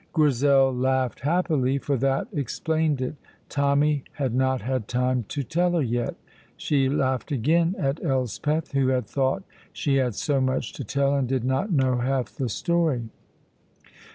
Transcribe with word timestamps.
Grizel 0.13 0.73
laughed 0.73 1.19
happily, 1.19 1.77
for 1.77 1.95
that 1.95 2.27
explained 2.33 3.01
it. 3.03 3.13
Tommy 3.49 4.03
had 4.13 4.33
not 4.33 4.63
had 4.63 4.87
time 4.87 5.25
to 5.27 5.43
tell 5.43 5.73
her 5.73 5.81
yet. 5.83 6.15
She 6.57 6.89
laughed 6.89 7.31
again 7.31 7.75
at 7.77 8.03
Elspeth, 8.03 8.71
who 8.71 8.87
had 8.87 9.05
thought 9.05 9.43
she 9.71 9.97
had 9.97 10.15
so 10.15 10.41
much 10.41 10.73
to 10.73 10.83
tell 10.83 11.13
and 11.13 11.27
did 11.27 11.43
not 11.43 11.71
know 11.71 11.97
half 11.97 12.31
the 12.35 12.49
story. 12.49 13.09